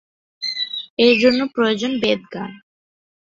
[0.99, 2.51] এর জন্য প্রয়োজন বেদ জ্ঞান।